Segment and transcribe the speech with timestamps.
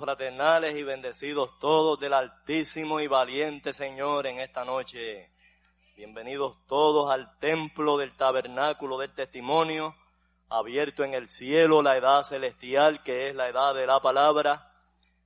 [0.00, 5.30] Fraternales y bendecidos todos del Altísimo y Valiente Señor en esta noche.
[5.94, 9.94] Bienvenidos todos al templo del tabernáculo del testimonio,
[10.48, 14.72] abierto en el cielo, la edad celestial que es la edad de la palabra,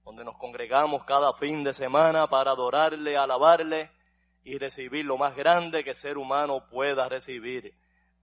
[0.05, 3.93] donde nos congregamos cada fin de semana para adorarle, alabarle
[4.43, 7.73] y recibir lo más grande que ser humano pueda recibir,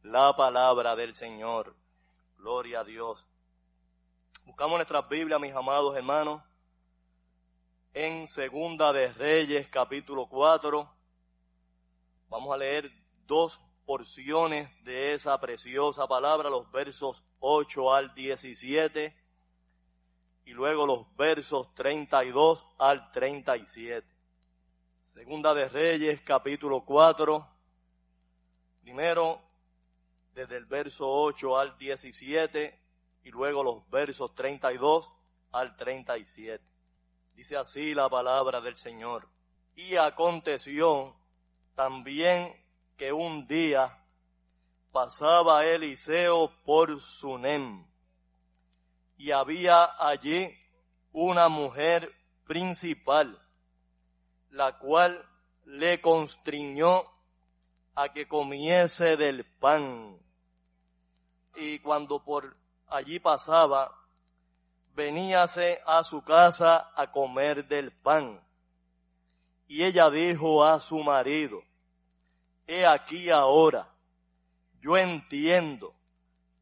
[0.03, 1.73] la palabra del Señor.
[2.37, 3.30] Gloria a Dios.
[4.51, 6.43] Buscamos nuestras Biblias, mis amados hermanos,
[7.93, 10.89] en Segunda de Reyes, capítulo 4.
[12.27, 12.91] Vamos a leer
[13.25, 19.15] dos porciones de esa preciosa palabra, los versos 8 al 17
[20.43, 24.05] y luego los versos 32 al 37.
[24.99, 27.47] Segunda de Reyes, capítulo 4.
[28.81, 29.39] Primero,
[30.35, 32.80] desde el verso 8 al 17
[33.23, 35.11] y luego los versos 32
[35.51, 36.63] al 37.
[37.35, 39.27] Dice así la palabra del Señor.
[39.75, 41.15] Y aconteció
[41.75, 42.53] también
[42.97, 43.97] que un día
[44.91, 47.85] pasaba Eliseo por Sunem
[49.21, 50.51] y había allí
[51.13, 52.11] una mujer
[52.47, 53.39] principal,
[54.49, 55.23] la cual
[55.65, 57.03] le constriñó
[57.93, 60.17] a que comiese del pan.
[61.55, 62.55] Y cuando por
[62.91, 63.91] allí pasaba,
[64.93, 68.39] veníase a su casa a comer del pan.
[69.67, 71.63] Y ella dijo a su marido,
[72.67, 73.87] he aquí ahora,
[74.79, 75.95] yo entiendo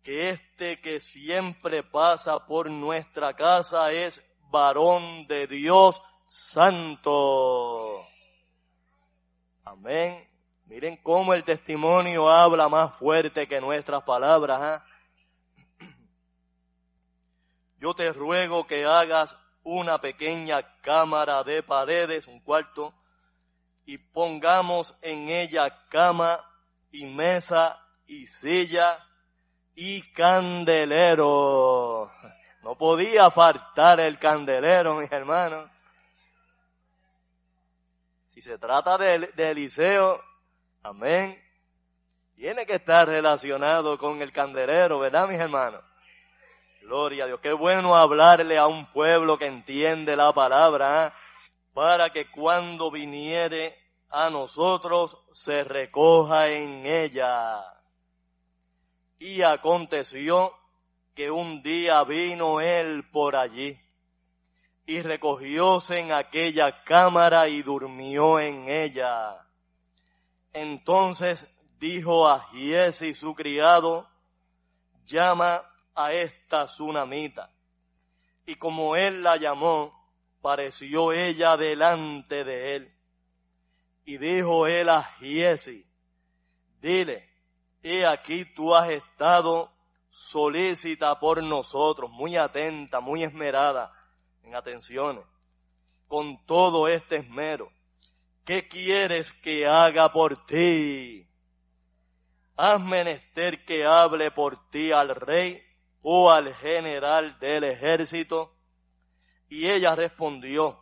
[0.04, 4.22] que este que siempre pasa por nuestra casa es
[4.52, 8.06] varón de Dios santo.
[9.66, 10.28] Amén.
[10.66, 14.60] Miren cómo el testimonio habla más fuerte que nuestras palabras.
[14.62, 14.86] ¿ah?
[17.80, 22.94] Yo te ruego que hagas una pequeña cámara de paredes, un cuarto,
[23.86, 26.40] y pongamos en ella cama
[26.92, 29.00] y mesa y silla
[29.76, 32.12] y candelero.
[32.64, 35.70] No podía faltar el candelero, mis hermanos.
[38.28, 40.22] Si se trata de, de Eliseo,
[40.84, 41.42] amén,
[42.36, 45.84] tiene que estar relacionado con el candelero, ¿verdad, mis hermanos?
[46.90, 47.40] Gloria a Dios.
[47.40, 51.12] Qué bueno hablarle a un pueblo que entiende la palabra ¿eh?
[51.72, 53.76] para que cuando viniere
[54.10, 57.62] a nosotros se recoja en ella.
[59.20, 60.52] Y aconteció
[61.14, 63.80] que un día vino él por allí
[64.88, 69.46] y recogióse en aquella cámara y durmió en ella.
[70.54, 71.48] Entonces
[71.78, 74.08] dijo a Giesi su criado,
[75.06, 77.52] llama a esta tsunamita.
[78.46, 79.94] Y como él la llamó,
[80.42, 82.94] pareció ella delante de él.
[84.06, 85.86] Y dijo él a Giesi,
[86.82, 87.30] dile,
[87.84, 89.72] he aquí tú has estado
[90.10, 93.94] solícita por nosotros, muy atenta, muy esmerada
[94.44, 95.26] en atenciones,
[96.08, 97.72] con todo este esmero.
[98.46, 101.28] ¿Qué quieres que haga por ti?
[102.58, 105.62] ¿Has menester que hable por ti al rey
[106.02, 108.56] o al general del ejército?
[109.50, 110.80] Y ella respondió,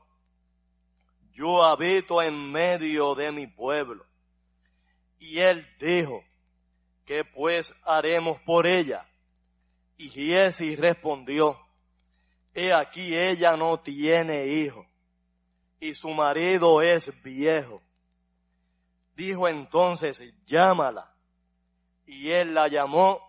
[1.32, 4.06] yo habito en medio de mi pueblo.
[5.20, 6.24] Y él dijo,
[7.06, 9.06] ¿qué pues haremos por ella?
[9.98, 11.58] Y Giesi respondió,
[12.54, 14.86] he aquí ella no tiene hijo,
[15.80, 17.82] y su marido es viejo.
[19.16, 21.14] Dijo entonces, llámala.
[22.06, 23.20] Y él la llamó,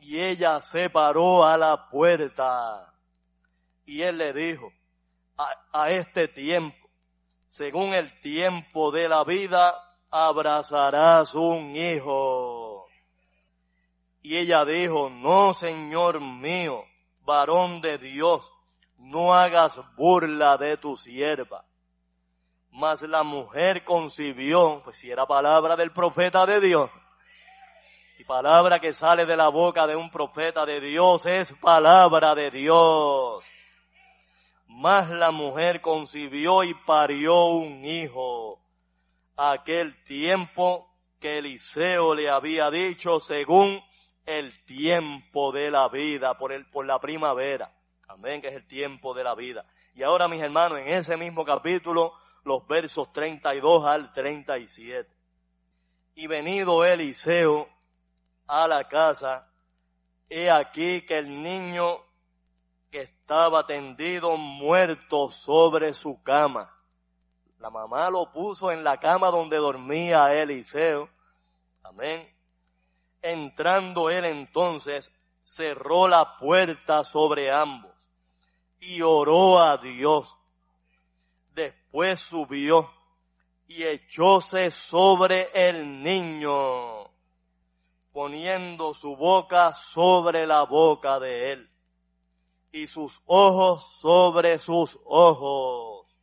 [0.00, 2.92] y ella se paró a la puerta.
[3.84, 4.72] Y él le dijo,
[5.72, 6.88] a, este tiempo,
[7.46, 9.74] según el tiempo de la vida,
[10.10, 12.86] abrazarás un hijo.
[14.22, 16.82] Y ella dijo, no, Señor mío,
[17.24, 18.50] varón de Dios,
[18.98, 21.64] no hagas burla de tu sierva.
[22.72, 26.90] Mas la mujer concibió, pues si era palabra del profeta de Dios,
[28.26, 33.46] palabra que sale de la boca de un profeta de Dios es palabra de Dios.
[34.66, 38.58] Mas la mujer concibió y parió un hijo.
[39.36, 40.88] Aquel tiempo
[41.20, 43.80] que Eliseo le había dicho según
[44.26, 47.72] el tiempo de la vida, por, el, por la primavera.
[48.08, 49.64] Amén, que es el tiempo de la vida.
[49.94, 52.12] Y ahora, mis hermanos, en ese mismo capítulo,
[52.44, 55.08] los versos 32 al 37.
[56.16, 57.68] Y venido Eliseo
[58.46, 59.48] a la casa,
[60.28, 61.98] he aquí que el niño
[62.90, 66.72] que estaba tendido muerto sobre su cama.
[67.58, 71.08] La mamá lo puso en la cama donde dormía Eliseo.
[71.82, 72.28] Amén.
[73.22, 75.12] Entrando él entonces,
[75.42, 77.92] cerró la puerta sobre ambos
[78.80, 80.36] y oró a Dios.
[81.54, 82.90] Después subió
[83.66, 87.04] y echóse sobre el niño,
[88.16, 91.70] poniendo su boca sobre la boca de él
[92.72, 96.16] y sus ojos sobre sus ojos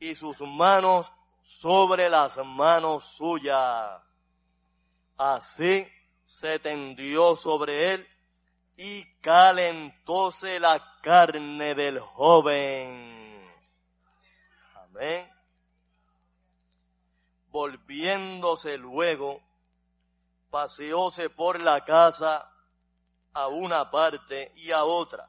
[0.00, 1.12] y sus manos
[1.42, 4.00] sobre las manos suyas.
[5.18, 5.86] Así
[6.22, 8.08] se tendió sobre él
[8.78, 13.44] y calentóse la carne del joven.
[14.74, 15.28] Amén.
[17.50, 19.42] Volviéndose luego,
[20.54, 22.48] paseóse por la casa
[23.32, 25.28] a una parte y a otra,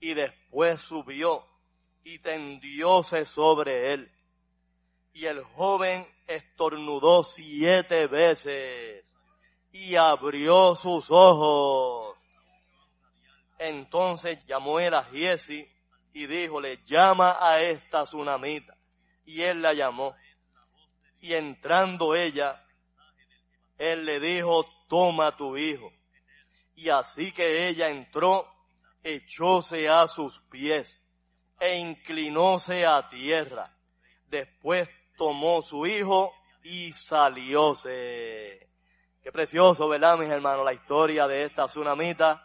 [0.00, 1.46] y después subió
[2.02, 4.10] y tendióse sobre él.
[5.12, 9.04] Y el joven estornudó siete veces
[9.72, 12.16] y abrió sus ojos.
[13.58, 15.68] Entonces llamó él a Giesi
[16.14, 18.74] y díjole, llama a esta tsunamita.
[19.26, 20.14] Y él la llamó.
[21.20, 22.64] Y entrando ella,
[23.78, 25.92] él le dijo, toma tu hijo.
[26.74, 28.46] Y así que ella entró,
[29.02, 30.98] echóse a sus pies
[31.60, 33.70] e inclinóse a tierra.
[34.28, 38.68] Después tomó su hijo y salióse.
[39.22, 40.64] Qué precioso, ¿verdad, mis hermanos?
[40.64, 42.44] La historia de esta tsunamita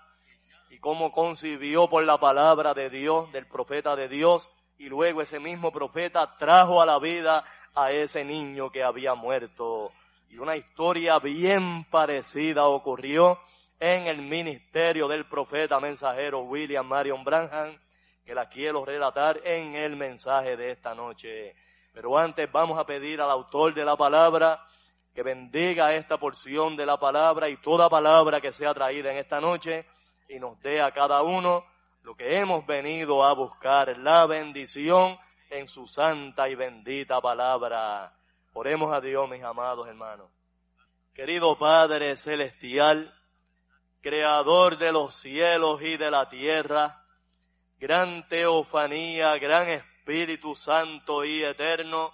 [0.70, 5.40] y cómo concibió por la palabra de Dios, del profeta de Dios, y luego ese
[5.40, 7.44] mismo profeta trajo a la vida
[7.74, 9.92] a ese niño que había muerto.
[10.30, 13.40] Y una historia bien parecida ocurrió
[13.80, 17.78] en el ministerio del profeta mensajero William Marion Branham,
[18.26, 21.56] que la quiero relatar en el mensaje de esta noche.
[21.94, 24.66] Pero antes vamos a pedir al autor de la palabra
[25.14, 29.40] que bendiga esta porción de la palabra y toda palabra que sea traída en esta
[29.40, 29.86] noche
[30.30, 31.66] y nos dé a cada uno
[32.04, 35.18] lo que hemos venido a buscar, la bendición
[35.50, 38.17] en su santa y bendita palabra.
[38.60, 40.32] Oremos a Dios, mis amados hermanos.
[41.14, 43.14] Querido Padre Celestial,
[44.02, 47.04] Creador de los cielos y de la tierra,
[47.78, 52.12] gran teofanía, gran Espíritu Santo y eterno,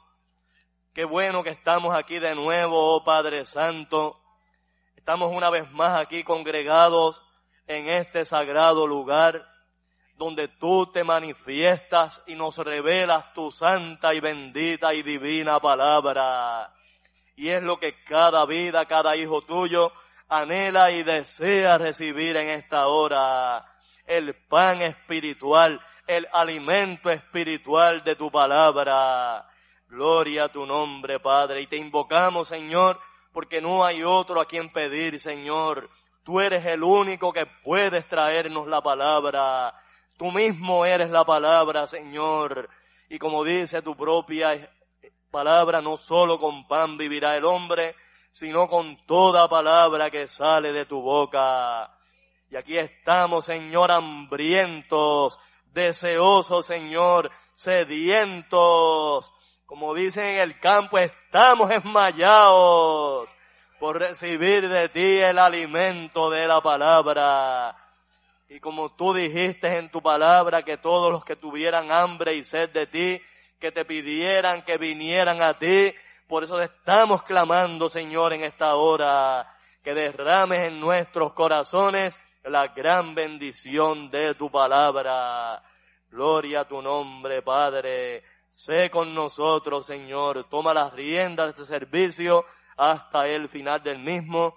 [0.94, 4.20] qué bueno que estamos aquí de nuevo, oh Padre Santo.
[4.98, 7.24] Estamos una vez más aquí congregados
[7.68, 9.48] en este sagrado lugar
[10.17, 16.74] donde tú te manifiestas y nos revelas tu santa y bendita y divina palabra.
[17.36, 19.91] Y es lo que cada vida, cada hijo tuyo
[20.29, 23.65] anhela y desea recibir en esta hora.
[24.05, 29.48] El pan espiritual, el alimento espiritual de tu palabra.
[29.88, 31.62] Gloria a tu nombre, Padre.
[31.62, 33.00] Y te invocamos, Señor,
[33.32, 35.89] porque no hay otro a quien pedir, Señor.
[36.24, 39.74] Tú eres el único que puedes traernos la palabra.
[40.24, 42.70] Tú mismo eres la palabra, Señor.
[43.10, 44.72] Y como dice tu propia
[45.30, 47.94] palabra, no solo con pan vivirá el hombre,
[48.30, 51.94] sino con toda palabra que sale de tu boca.
[52.50, 55.38] Y aquí estamos, Señor, hambrientos,
[55.74, 59.30] deseosos, Señor, sedientos.
[59.65, 63.30] Como dicen en el campo, estamos esmayados
[63.77, 67.83] por recibir de ti el alimento de la palabra.
[68.54, 72.70] Y como tú dijiste en tu palabra que todos los que tuvieran hambre y sed
[72.70, 73.20] de ti,
[73.60, 75.92] que te pidieran que vinieran a ti,
[76.28, 83.16] por eso estamos clamando, Señor, en esta hora, que derrames en nuestros corazones la gran
[83.16, 85.64] bendición de tu palabra.
[86.12, 88.22] Gloria a tu nombre, Padre.
[88.52, 90.48] Sé con nosotros, Señor.
[90.48, 92.46] Toma las riendas de este servicio
[92.78, 94.56] hasta el final del mismo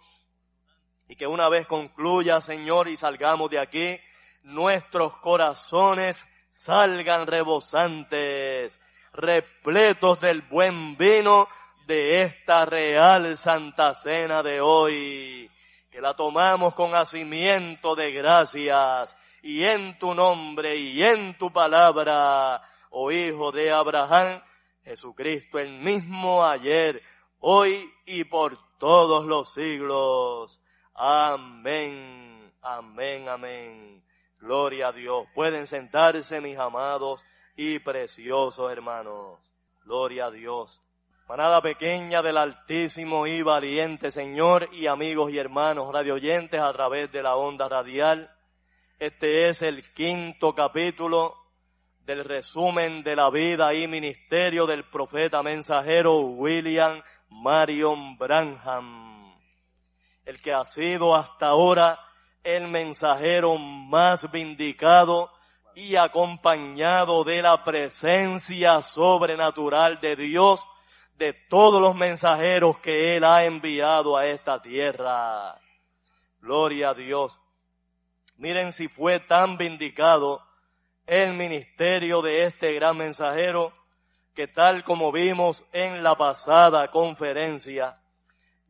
[1.09, 3.99] y que una vez concluya, Señor, y salgamos de aquí,
[4.43, 8.81] nuestros corazones salgan rebosantes,
[9.13, 11.49] repletos del buen vino
[11.87, 15.51] de esta real Santa Cena de hoy,
[15.91, 22.61] que la tomamos con hacimiento de gracias, y en tu nombre y en tu palabra,
[22.91, 24.43] oh Hijo de Abraham,
[24.83, 27.01] Jesucristo el mismo ayer,
[27.39, 30.61] hoy y por todos los siglos.
[30.99, 34.03] Amén, amén, amén.
[34.41, 35.27] Gloria a Dios.
[35.35, 37.23] Pueden sentarse mis amados
[37.55, 39.39] y preciosos hermanos.
[39.85, 40.81] Gloria a Dios.
[41.29, 47.23] Manada pequeña del Altísimo y valiente Señor y amigos y hermanos radioyentes a través de
[47.23, 48.31] la onda radial.
[48.99, 51.35] Este es el quinto capítulo
[52.07, 59.16] del resumen de la vida y ministerio del profeta mensajero William Marion Branham
[60.27, 61.99] el que ha sido hasta ahora
[62.43, 65.31] el mensajero más vindicado
[65.75, 70.67] y acompañado de la presencia sobrenatural de Dios
[71.17, 75.59] de todos los mensajeros que Él ha enviado a esta tierra.
[76.41, 77.41] Gloria a Dios.
[78.37, 80.43] Miren si fue tan vindicado
[81.07, 83.73] el ministerio de este gran mensajero
[84.35, 87.99] que tal como vimos en la pasada conferencia,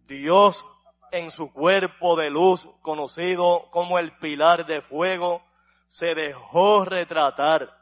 [0.06, 0.64] Dios
[1.12, 5.42] en su cuerpo de luz, conocido como el pilar de fuego,
[5.86, 7.76] se dejó retratar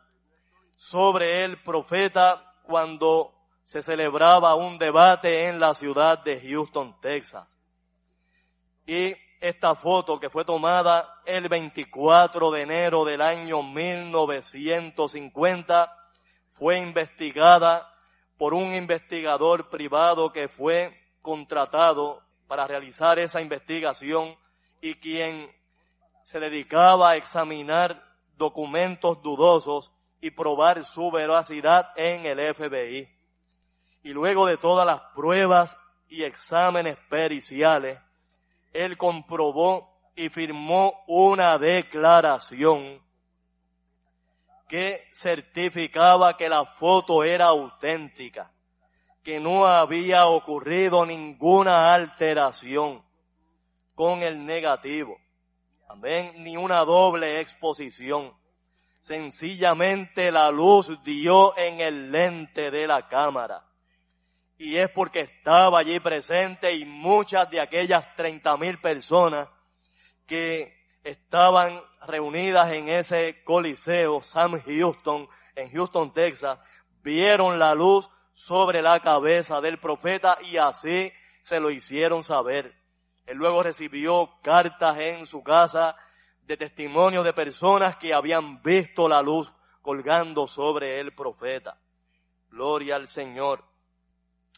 [0.76, 7.58] sobre el profeta cuando se celebraba un debate en la ciudad de Houston, Texas.
[8.86, 15.90] Y esta foto que fue tomada el 24 de enero del año 1950
[16.48, 17.90] fue investigada
[18.36, 24.36] por un investigador privado que fue contratado para realizar esa investigación
[24.80, 25.50] y quien
[26.22, 28.02] se dedicaba a examinar
[28.36, 33.08] documentos dudosos y probar su veracidad en el FBI.
[34.02, 37.98] Y luego de todas las pruebas y exámenes periciales,
[38.72, 43.02] él comprobó y firmó una declaración
[44.68, 48.53] que certificaba que la foto era auténtica
[49.24, 53.02] que no había ocurrido ninguna alteración
[53.94, 55.18] con el negativo.
[55.88, 58.32] Amén, ni una doble exposición.
[59.00, 63.64] Sencillamente la luz dio en el lente de la cámara.
[64.58, 69.48] y es porque estaba allí presente y muchas de aquellas treinta mil personas
[70.26, 76.58] que estaban reunidas en ese coliseo Sam Houston, en Houston, Texas,
[77.02, 81.10] vieron la luz sobre la cabeza del profeta y así
[81.40, 82.74] se lo hicieron saber.
[83.24, 85.96] Él luego recibió cartas en su casa
[86.42, 89.50] de testimonio de personas que habían visto la luz
[89.80, 91.78] colgando sobre el profeta.
[92.50, 93.64] Gloria al Señor.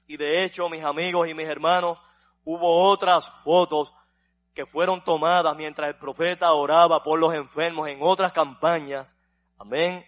[0.09, 2.00] Y de hecho, mis amigos y mis hermanos,
[2.45, 3.95] hubo otras fotos
[4.54, 9.16] que fueron tomadas mientras el profeta oraba por los enfermos en otras campañas,
[9.59, 10.04] amén,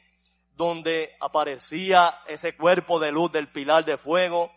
[0.58, 4.50] donde aparecía ese cuerpo de luz del pilar de fuego,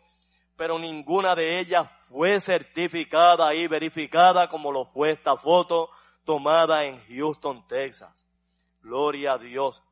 [0.57, 5.91] pero ninguna de ellas fue certificada y verificada como lo fue esta foto
[6.25, 8.27] tomada en Houston, Texas.
[8.81, 9.83] Gloria a Dios.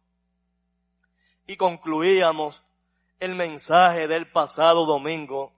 [1.45, 2.65] Y concluíamos
[3.19, 5.53] el mensaje del pasado domingo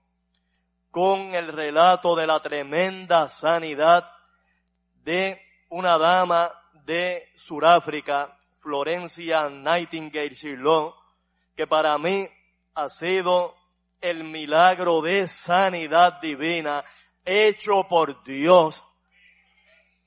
[0.90, 4.04] con el relato de la tremenda sanidad
[5.02, 5.40] de
[5.70, 6.52] una dama
[6.84, 10.92] de Sudáfrica, Florencia Nightingale Shirley,
[11.56, 12.28] que para mí
[12.74, 13.54] ha sido
[14.00, 16.84] el milagro de sanidad divina
[17.24, 18.84] hecho por Dios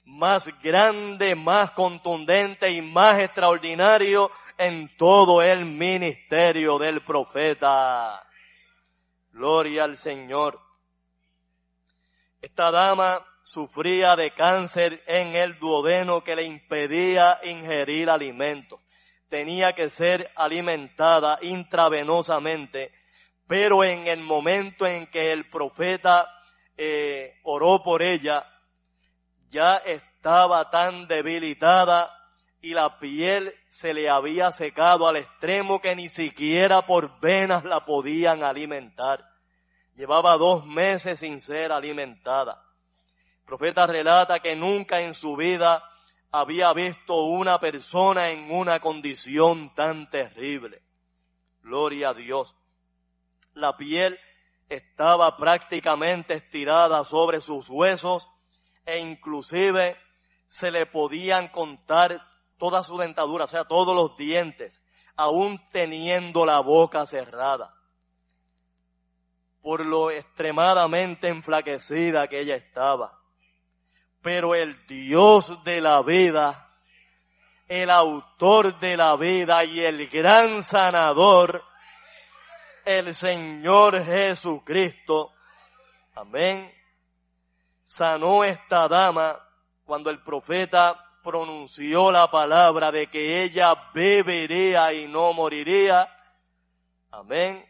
[0.06, 8.22] más grande, más contundente y más extraordinario en todo el ministerio del profeta.
[9.32, 10.60] Gloria al Señor.
[12.42, 18.82] Esta dama sufría de cáncer en el duodeno que le impedía ingerir alimentos.
[19.30, 22.92] Tenía que ser alimentada intravenosamente,
[23.48, 26.28] pero en el momento en que el profeta
[26.76, 28.44] eh, oró por ella,
[29.52, 32.12] ya estaba tan debilitada
[32.62, 37.86] y la piel se le había secado al extremo que ni siquiera por venas la
[37.86, 39.24] podían alimentar.
[39.96, 42.66] Llevaba dos meses sin ser alimentada
[43.46, 45.84] profeta relata que nunca en su vida
[46.32, 50.82] había visto una persona en una condición tan terrible.
[51.62, 52.56] Gloria a Dios.
[53.54, 54.20] La piel
[54.68, 58.28] estaba prácticamente estirada sobre sus huesos
[58.86, 59.98] e inclusive
[60.48, 62.22] se le podían contar
[62.58, 64.84] toda su dentadura, o sea, todos los dientes,
[65.16, 67.74] aún teniendo la boca cerrada,
[69.62, 73.15] por lo extremadamente enflaquecida que ella estaba.
[74.26, 76.68] Pero el Dios de la vida,
[77.68, 81.64] el autor de la vida y el gran sanador,
[82.86, 85.32] el Señor Jesucristo,
[86.16, 86.74] amén,
[87.84, 89.40] sanó esta dama
[89.84, 96.10] cuando el profeta pronunció la palabra de que ella bebería y no moriría.
[97.12, 97.64] Amén.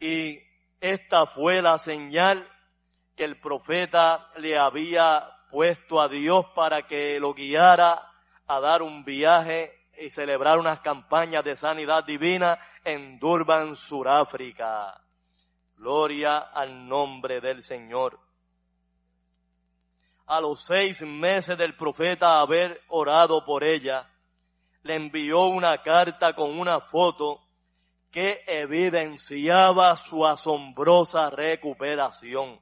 [0.00, 0.36] Y
[0.80, 2.50] esta fue la señal
[3.16, 8.10] que el profeta le había puesto a Dios para que lo guiara
[8.46, 15.00] a dar un viaje y celebrar unas campañas de sanidad divina en Durban, Suráfrica.
[15.76, 18.18] Gloria al nombre del Señor.
[20.26, 24.08] A los seis meses del profeta haber orado por ella,
[24.82, 27.40] le envió una carta con una foto
[28.10, 32.58] que evidenciaba su asombrosa recuperación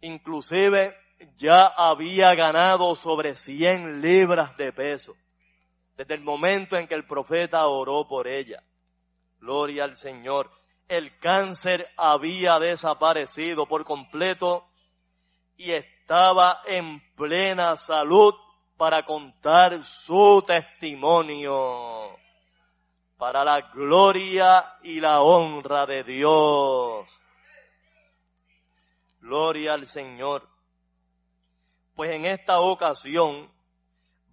[0.00, 0.96] inclusive
[1.36, 5.14] ya había ganado sobre 100 libras de peso
[5.96, 8.62] desde el momento en que el profeta oró por ella.
[9.38, 10.50] Gloria al Señor.
[10.88, 14.64] El cáncer había desaparecido por completo
[15.58, 18.34] y estaba en plena salud
[18.78, 22.16] para contar su testimonio
[23.20, 27.20] para la gloria y la honra de Dios.
[29.68, 30.48] Al Señor.
[31.94, 33.50] Pues en esta ocasión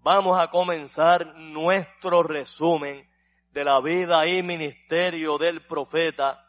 [0.01, 3.07] vamos a comenzar nuestro resumen
[3.51, 6.45] de la vida y ministerio del profeta,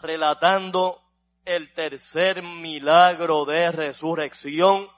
[0.00, 1.00] relatando
[1.44, 4.88] el tercer milagro de resurrección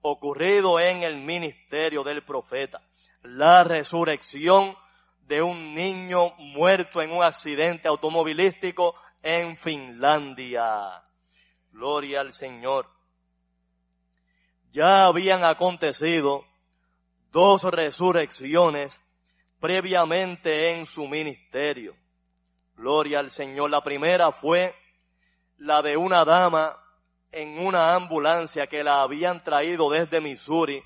[0.00, 2.80] ocurrido en el ministerio del profeta.
[3.22, 4.76] La resurrección
[5.26, 11.02] de un niño muerto en un accidente automovilístico en Finlandia.
[11.72, 12.86] Gloria al Señor.
[14.70, 16.44] Ya habían acontecido
[17.30, 18.98] dos resurrecciones
[19.58, 21.94] previamente en su ministerio.
[22.76, 23.70] Gloria al Señor.
[23.70, 24.74] La primera fue
[25.58, 26.76] la de una dama
[27.30, 30.82] en una ambulancia que la habían traído desde Missouri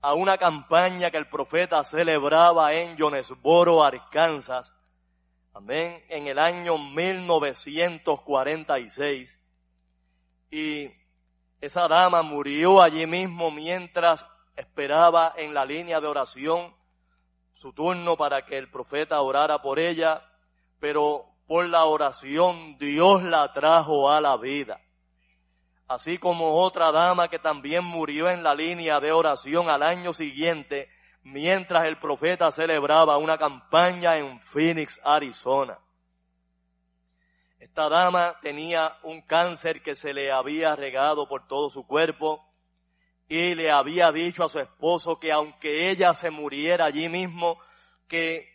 [0.00, 4.74] a una campaña que el profeta celebraba en Jonesboro, Arkansas.
[5.52, 6.02] Amén.
[6.08, 9.43] En el año 1946.
[10.54, 10.88] Y
[11.60, 16.72] esa dama murió allí mismo mientras esperaba en la línea de oración
[17.54, 20.22] su turno para que el profeta orara por ella,
[20.78, 24.80] pero por la oración Dios la trajo a la vida.
[25.88, 30.88] Así como otra dama que también murió en la línea de oración al año siguiente,
[31.24, 35.80] mientras el profeta celebraba una campaña en Phoenix, Arizona.
[37.64, 42.46] Esta dama tenía un cáncer que se le había regado por todo su cuerpo
[43.26, 47.58] y le había dicho a su esposo que aunque ella se muriera allí mismo,
[48.06, 48.50] que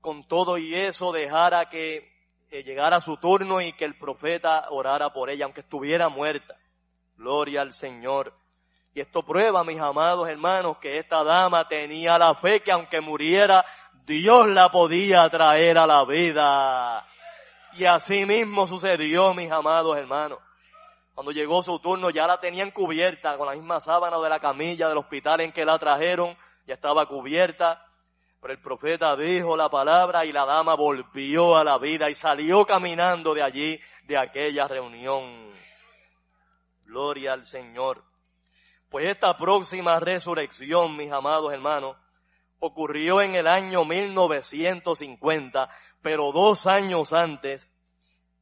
[0.00, 2.08] con todo y eso dejara que
[2.52, 6.56] llegara su turno y que el profeta orara por ella, aunque estuviera muerta.
[7.16, 8.32] Gloria al Señor.
[8.94, 13.64] Y esto prueba, mis amados hermanos, que esta dama tenía la fe que aunque muriera,
[14.06, 17.08] Dios la podía traer a la vida.
[17.74, 20.38] Y así mismo sucedió, mis amados hermanos.
[21.14, 24.88] Cuando llegó su turno ya la tenían cubierta con la misma sábana de la camilla
[24.88, 27.86] del hospital en que la trajeron, ya estaba cubierta.
[28.40, 32.64] Pero el profeta dijo la palabra y la dama volvió a la vida y salió
[32.66, 35.52] caminando de allí, de aquella reunión.
[36.84, 38.04] Gloria al Señor.
[38.90, 41.96] Pues esta próxima resurrección, mis amados hermanos,
[42.58, 45.68] ocurrió en el año 1950,
[46.02, 47.70] pero dos años antes,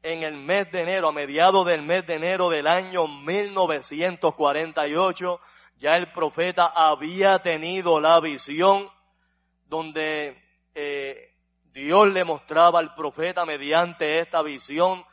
[0.02, 5.38] en el mes de enero, a mediados del mes de enero del año 1948,
[5.76, 8.88] ya el profeta había tenido la visión
[9.66, 10.42] donde
[10.74, 11.34] eh,
[11.72, 15.04] Dios le mostraba al profeta mediante esta visión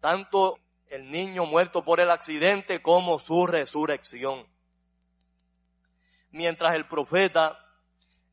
[0.00, 0.58] tanto
[0.88, 4.46] el niño muerto por el accidente como su resurrección.
[6.30, 7.65] Mientras el profeta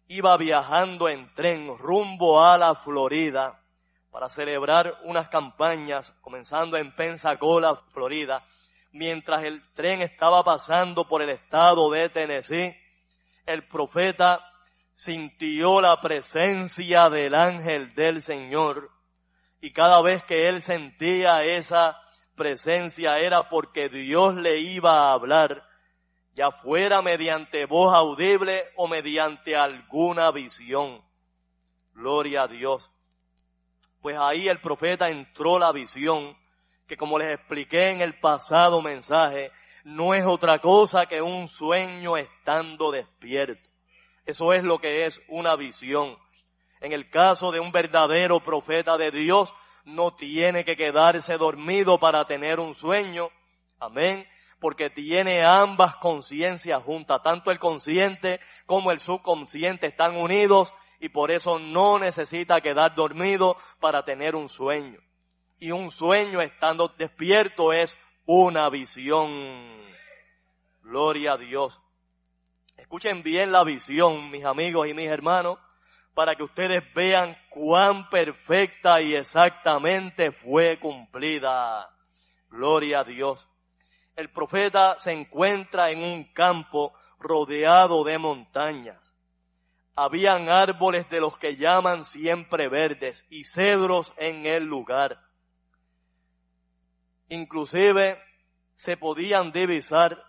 [0.08, 3.60] iba viajando en tren rumbo a la Florida
[4.12, 8.44] para celebrar unas campañas, comenzando en Pensacola, Florida,
[8.92, 12.76] mientras el tren estaba pasando por el estado de Tennessee,
[13.46, 14.40] el profeta
[14.94, 18.92] sintió la presencia del ángel del Señor
[19.60, 21.98] y cada vez que él sentía esa
[22.36, 25.64] presencia era porque Dios le iba a hablar,
[26.36, 31.02] ya fuera mediante voz audible o mediante alguna visión.
[31.94, 32.92] Gloria a Dios.
[34.02, 36.36] Pues ahí el profeta entró la visión,
[36.88, 39.52] que como les expliqué en el pasado mensaje,
[39.84, 43.70] no es otra cosa que un sueño estando despierto.
[44.26, 46.18] Eso es lo que es una visión.
[46.82, 49.54] En el caso de un verdadero profeta de Dios,
[49.86, 53.30] no tiene que quedarse dormido para tener un sueño.
[53.80, 54.26] Amén.
[54.64, 57.22] Porque tiene ambas conciencias juntas.
[57.22, 63.58] Tanto el consciente como el subconsciente están unidos y por eso no necesita quedar dormido
[63.82, 65.02] para tener un sueño.
[65.60, 69.30] Y un sueño estando despierto es una visión.
[70.82, 71.82] Gloria a Dios.
[72.78, 75.60] Escuchen bien la visión, mis amigos y mis hermanos
[76.14, 81.90] para que ustedes vean cuán perfecta y exactamente fue cumplida.
[82.50, 83.50] Gloria a Dios.
[84.16, 89.16] El profeta se encuentra en un campo rodeado de montañas.
[89.96, 95.20] Habían árboles de los que llaman siempre verdes y cedros en el lugar.
[97.30, 98.20] Inclusive
[98.76, 100.24] se podían divisar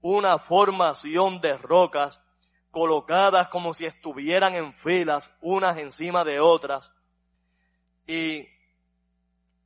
[0.00, 2.22] una formación de rocas
[2.70, 6.92] colocadas como si estuvieran en filas, unas encima de otras.
[8.06, 8.46] Y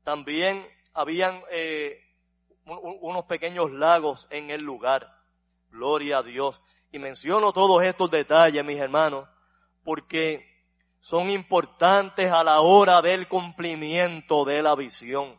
[0.05, 2.10] también habían eh,
[2.78, 5.12] unos pequeños lagos en el lugar.
[5.70, 6.62] Gloria a Dios.
[6.92, 9.28] Y menciono todos estos detalles, mis hermanos,
[9.85, 10.46] porque
[11.00, 15.38] son importantes a la hora del cumplimiento de la visión.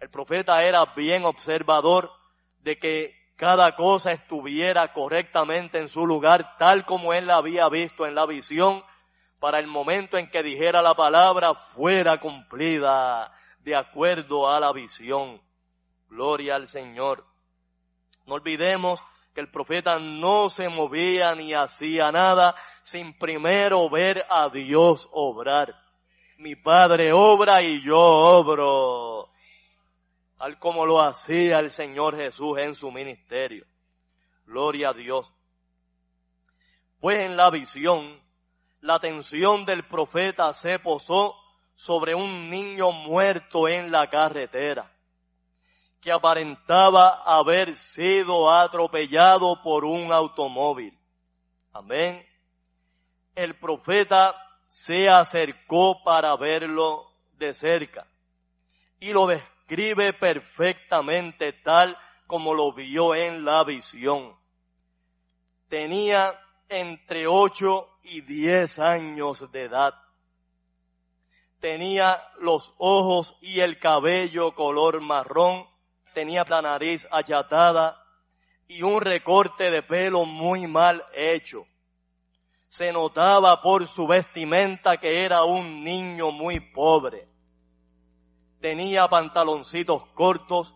[0.00, 2.10] El profeta era bien observador
[2.60, 8.06] de que cada cosa estuviera correctamente en su lugar, tal como él la había visto
[8.06, 8.82] en la visión,
[9.38, 15.40] para el momento en que dijera la palabra fuera cumplida de acuerdo a la visión.
[16.08, 17.24] Gloria al Señor.
[18.26, 24.48] No olvidemos que el profeta no se movía ni hacía nada sin primero ver a
[24.48, 25.74] Dios obrar.
[26.38, 29.30] Mi Padre obra y yo obro
[30.38, 33.66] tal como lo hacía el Señor Jesús en su ministerio.
[34.44, 35.32] Gloria a Dios.
[37.00, 38.20] Pues en la visión,
[38.80, 41.34] la atención del profeta se posó
[41.74, 44.90] sobre un niño muerto en la carretera,
[46.06, 50.96] que aparentaba haber sido atropellado por un automóvil.
[51.72, 52.24] Amén.
[53.34, 54.36] El profeta
[54.68, 58.06] se acercó para verlo de cerca
[59.00, 64.36] y lo describe perfectamente tal como lo vio en la visión.
[65.68, 66.38] Tenía
[66.68, 69.94] entre ocho y diez años de edad.
[71.58, 75.66] Tenía los ojos y el cabello color marrón,
[76.16, 78.02] tenía la nariz achatada
[78.66, 81.66] y un recorte de pelo muy mal hecho.
[82.68, 87.28] Se notaba por su vestimenta que era un niño muy pobre.
[88.62, 90.74] Tenía pantaloncitos cortos,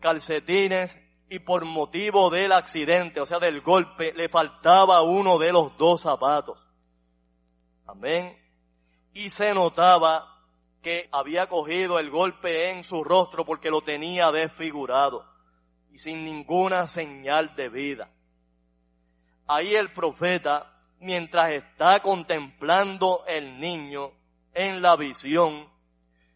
[0.00, 0.98] calcetines
[1.30, 6.00] y por motivo del accidente, o sea, del golpe, le faltaba uno de los dos
[6.00, 6.60] zapatos.
[7.86, 8.36] Amén.
[9.12, 10.33] Y se notaba
[10.84, 15.26] que había cogido el golpe en su rostro porque lo tenía desfigurado
[15.90, 18.10] y sin ninguna señal de vida.
[19.48, 24.12] Ahí el profeta, mientras está contemplando el niño
[24.52, 25.68] en la visión,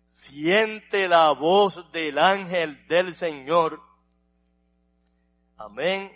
[0.06, 3.86] siente la voz del ángel del Señor
[5.58, 6.12] Amén.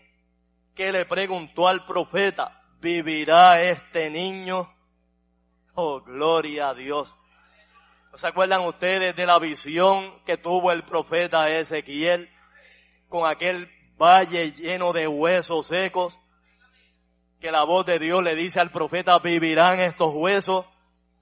[0.74, 4.72] Que le preguntó al profeta, ¿vivirá este niño?
[5.74, 7.14] Oh, gloria a Dios.
[8.14, 12.28] Se acuerdan ustedes de la visión que tuvo el profeta Ezequiel
[13.08, 16.18] con aquel valle lleno de huesos secos?
[17.40, 20.66] Que la voz de Dios le dice al profeta, ¿vivirán estos huesos?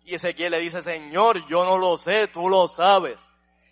[0.04, 3.20] Y Ezequiel le dice, Señor, yo no lo sé, tú lo sabes.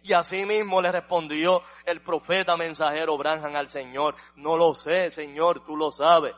[0.02, 5.64] Y así mismo le respondió el profeta mensajero Branham al Señor, no lo sé, Señor,
[5.66, 6.35] tú lo sabes.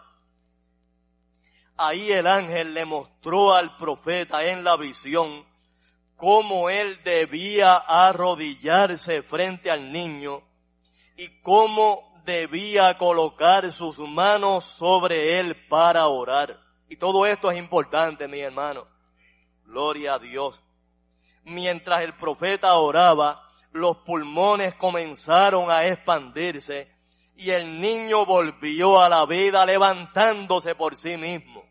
[1.77, 5.50] Ahí el ángel le mostró al profeta en la visión
[6.21, 10.43] cómo él debía arrodillarse frente al niño
[11.17, 16.61] y cómo debía colocar sus manos sobre él para orar.
[16.91, 18.87] Y todo esto es importante, mi hermano.
[19.65, 20.63] Gloria a Dios.
[21.45, 26.93] Mientras el profeta oraba, los pulmones comenzaron a expandirse
[27.35, 31.65] y el niño volvió a la vida levantándose por sí mismo.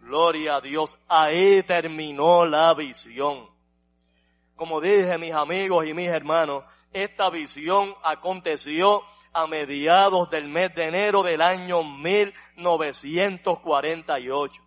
[0.00, 3.57] Gloria a Dios, ahí terminó la visión.
[4.58, 10.86] Como dije mis amigos y mis hermanos, esta visión aconteció a mediados del mes de
[10.86, 14.60] enero del año 1948.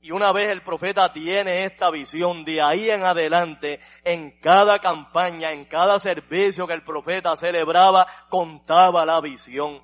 [0.00, 5.52] Y una vez el profeta tiene esta visión, de ahí en adelante, en cada campaña,
[5.52, 9.82] en cada servicio que el profeta celebraba, contaba la visión.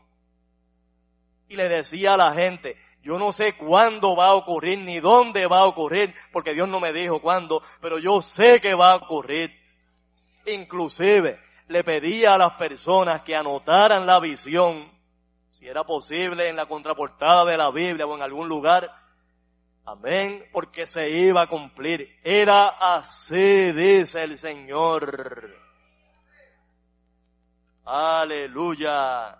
[1.48, 5.46] Y le decía a la gente, yo no sé cuándo va a ocurrir ni dónde
[5.46, 8.96] va a ocurrir, porque Dios no me dijo cuándo, pero yo sé que va a
[8.96, 9.50] ocurrir.
[10.46, 14.90] Inclusive le pedía a las personas que anotaran la visión,
[15.50, 18.90] si era posible en la contraportada de la Biblia o en algún lugar,
[19.88, 22.18] Amén, porque se iba a cumplir.
[22.24, 25.54] Era así, dice el Señor.
[27.84, 29.38] Aleluya.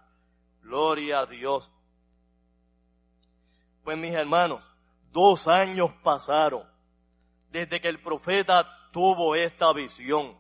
[0.63, 1.73] Gloria a Dios.
[3.87, 4.69] Pues mis hermanos,
[5.13, 6.65] dos años pasaron
[7.53, 10.37] desde que el profeta tuvo esta visión.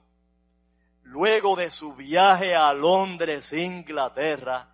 [1.04, 4.68] Luego de su viaje a Londres, Inglaterra,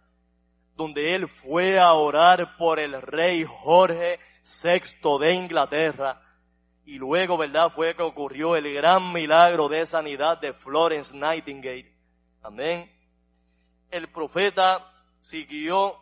[0.74, 6.22] donde él fue a orar por el rey Jorge VI de Inglaterra.
[6.87, 7.68] Y luego, ¿verdad?
[7.68, 11.92] Fue que ocurrió el gran milagro de sanidad de Florence Nightingale.
[12.42, 12.90] Amén.
[13.90, 16.02] El profeta siguió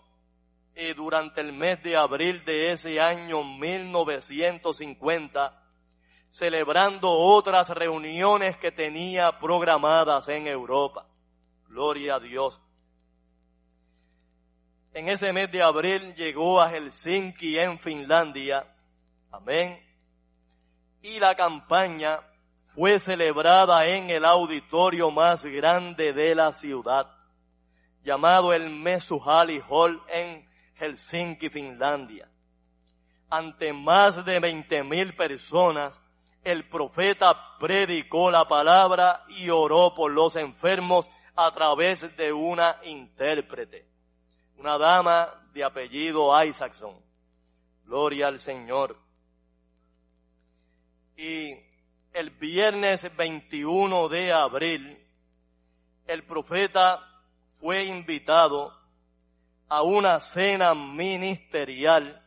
[0.80, 5.60] eh, durante el mes de abril de ese año 1950
[6.30, 11.06] celebrando otras reuniones que tenía programadas en Europa.
[11.68, 12.62] Gloria a Dios.
[14.94, 18.64] En ese mes de abril llegó a Helsinki en Finlandia.
[19.30, 19.78] Amén.
[21.02, 22.20] Y la campaña
[22.74, 27.06] fue celebrada en el auditorio más grande de la ciudad,
[28.04, 30.48] llamado el Mesuhali Hall en
[30.80, 32.28] Helsinki, Finlandia.
[33.28, 36.00] Ante más de 20 mil personas,
[36.42, 43.90] el profeta predicó la palabra y oró por los enfermos a través de una intérprete
[44.60, 46.94] una dama de apellido Isaacson.
[47.84, 48.96] Gloria al Señor.
[51.16, 51.54] Y
[52.12, 54.98] el viernes 21 de abril,
[56.06, 57.00] el profeta
[57.58, 58.70] fue invitado
[59.70, 62.20] a una cena ministerial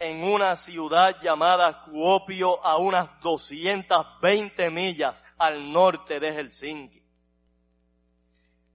[0.00, 7.00] en una ciudad llamada Kuopio a unas 220 millas al norte de Helsinki.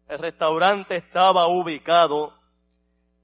[0.07, 2.33] El restaurante estaba ubicado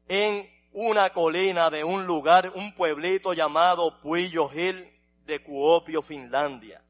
[0.10, 4.92] en una colina de un lugar, un pueblito llamado Puyo Hill
[5.26, 6.82] de Kuopio, Finlandia.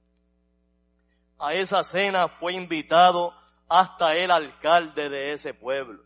[1.37, 3.31] A esa cena fue invitado
[3.69, 6.03] hasta el alcalde de ese pueblo.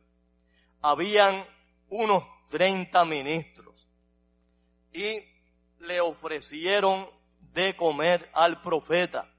[0.81, 1.45] Habían
[1.89, 3.89] unos 30 ministros
[4.91, 5.23] y
[5.79, 7.07] le ofrecieron
[7.53, 9.29] de comer al profeta,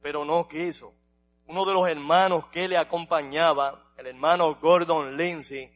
[0.00, 0.94] pero no quiso.
[1.46, 5.70] Uno de los hermanos que le acompañaba, el hermano Gordon Lindsay,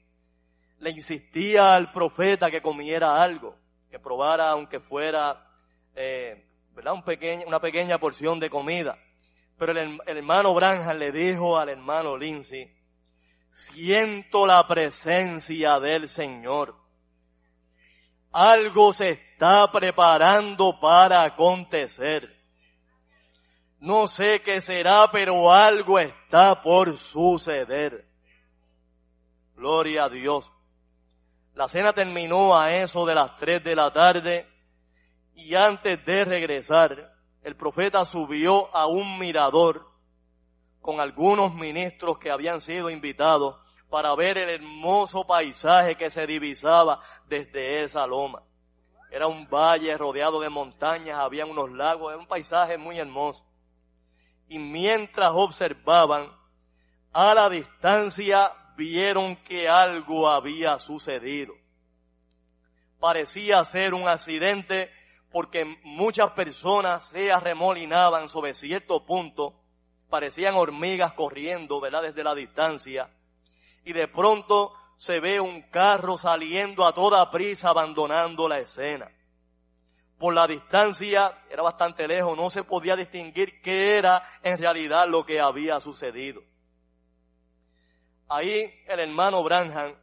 [0.79, 3.57] le insistía al profeta que comiera algo,
[3.91, 5.47] que probara aunque fuera
[5.95, 6.95] eh, ¿verdad?
[6.95, 8.99] Un pequeño, una pequeña porción de comida.
[9.59, 12.73] Pero el, el hermano Branham le dijo al hermano Lindsay,
[13.51, 16.77] siento la presencia del Señor.
[18.33, 22.37] Algo se está preparando para acontecer.
[23.81, 28.07] No sé qué será, pero algo está por suceder.
[29.57, 30.51] Gloria a Dios.
[31.55, 34.47] La cena terminó a eso de las tres de la tarde
[35.35, 39.90] y antes de regresar, el profeta subió a un mirador
[40.81, 43.57] con algunos ministros que habían sido invitados
[43.91, 48.43] para ver el hermoso paisaje que se divisaba desde esa loma.
[49.11, 53.45] Era un valle rodeado de montañas, había unos lagos, era un paisaje muy hermoso.
[54.49, 56.31] Y mientras observaban,
[57.13, 61.55] a la distancia vieron que algo había sucedido.
[63.01, 64.91] Parecía ser un accidente
[65.33, 69.55] porque muchas personas se arremolinaban sobre cierto punto,
[70.11, 72.03] parecían hormigas corriendo, ¿verdad?
[72.03, 73.09] Desde la distancia.
[73.85, 79.11] Y de pronto se ve un carro saliendo a toda prisa abandonando la escena.
[80.19, 85.25] Por la distancia, era bastante lejos, no se podía distinguir qué era en realidad lo
[85.25, 86.43] que había sucedido.
[88.29, 89.95] Ahí el hermano Branham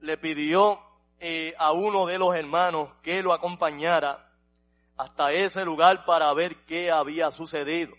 [0.00, 0.80] le pidió
[1.20, 4.32] eh, a uno de los hermanos que lo acompañara
[4.96, 7.92] hasta ese lugar para ver qué había sucedido.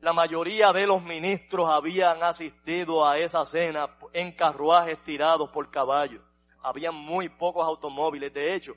[0.00, 6.22] La mayoría de los ministros habían asistido a esa cena en carruajes tirados por caballos.
[6.62, 8.32] Había muy pocos automóviles.
[8.32, 8.74] De hecho,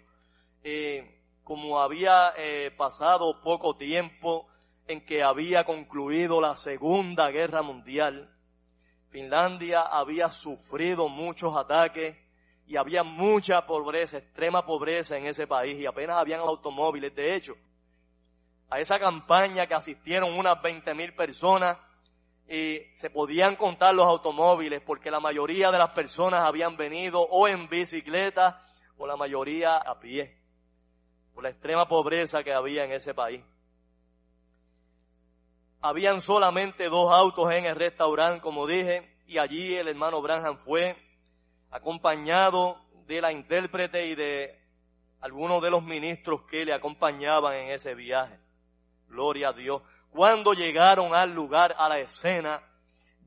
[0.63, 4.47] eh, como había eh, pasado poco tiempo
[4.87, 8.33] en que había concluido la Segunda Guerra Mundial,
[9.09, 12.15] Finlandia había sufrido muchos ataques
[12.65, 17.13] y había mucha pobreza, extrema pobreza en ese país y apenas habían automóviles.
[17.13, 17.55] De hecho,
[18.69, 21.77] a esa campaña que asistieron unas 20 mil personas
[22.47, 27.47] y se podían contar los automóviles porque la mayoría de las personas habían venido o
[27.47, 28.63] en bicicleta
[28.97, 30.37] o la mayoría a pie
[31.33, 33.43] por la extrema pobreza que había en ese país.
[35.81, 40.97] Habían solamente dos autos en el restaurante, como dije, y allí el hermano Branham fue
[41.71, 44.59] acompañado de la intérprete y de
[45.21, 48.37] algunos de los ministros que le acompañaban en ese viaje.
[49.09, 49.81] Gloria a Dios.
[50.11, 52.61] Cuando llegaron al lugar, a la escena,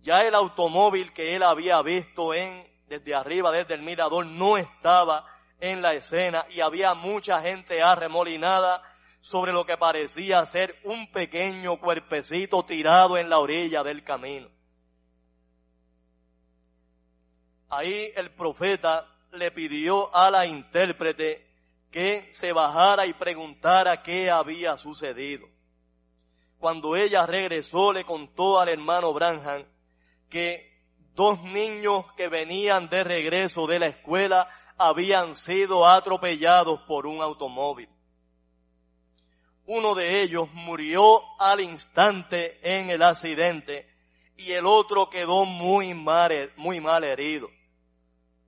[0.00, 5.26] ya el automóvil que él había visto en, desde arriba, desde el mirador, no estaba
[5.60, 8.82] en la escena y había mucha gente arremolinada
[9.20, 14.48] sobre lo que parecía ser un pequeño cuerpecito tirado en la orilla del camino.
[17.72, 21.46] ahí el profeta le pidió a la intérprete
[21.90, 25.46] que se bajara y preguntara qué había sucedido.
[26.62, 29.64] Cuando ella regresó le contó al hermano Branham
[30.30, 30.80] que
[31.12, 34.48] dos niños que venían de regreso de la escuela
[34.78, 37.88] habían sido atropellados por un automóvil.
[39.66, 43.88] Uno de ellos murió al instante en el accidente
[44.36, 46.30] y el otro quedó muy mal,
[47.02, 47.50] herido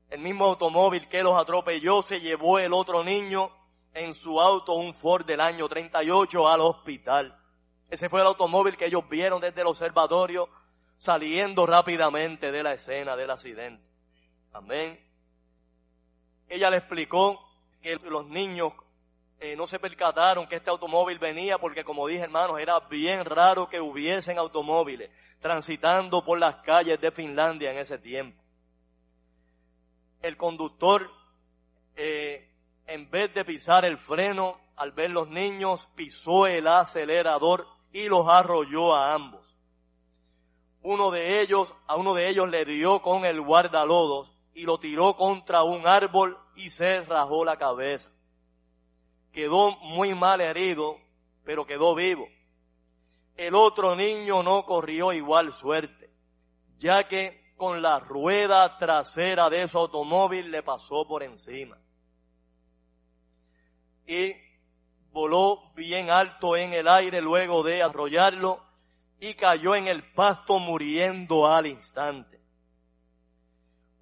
[0.09, 3.51] el mismo automóvil que los atropelló se llevó el otro niño
[3.93, 7.41] en su auto, un Ford del año 38, al hospital.
[7.91, 10.49] Ese fue el automóvil que ellos vieron desde el observatorio
[10.97, 13.85] saliendo rápidamente de la escena del accidente.
[14.53, 15.01] Amén.
[16.49, 17.41] Ella le explicó
[17.83, 18.73] que los niños
[19.41, 23.69] eh, no se percataron que este automóvil venía porque como dije hermanos, era bien raro
[23.69, 28.45] que hubiesen automóviles transitando por las calles de Finlandia en ese tiempo
[30.25, 31.11] el conductor,
[31.95, 32.49] eh,
[32.87, 38.29] en vez de pisar el freno, al ver los niños, pisó el acelerador y los
[38.29, 39.57] arrolló a ambos.
[40.83, 45.17] Uno de ellos, a uno de ellos le dio con el guardalodos y lo tiró
[45.17, 48.11] contra un árbol y se rajó la cabeza.
[49.33, 50.99] Quedó muy mal herido,
[51.45, 52.29] pero quedó vivo.
[53.37, 56.11] El otro niño no corrió igual suerte,
[56.79, 61.79] ya que con la rueda trasera de su automóvil le pasó por encima.
[64.07, 64.35] Y
[65.15, 68.61] voló bien alto en el aire luego de arrollarlo
[69.21, 72.41] y cayó en el pasto muriendo al instante.